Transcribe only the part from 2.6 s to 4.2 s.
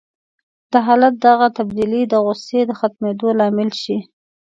د ختمېدو لامل شي.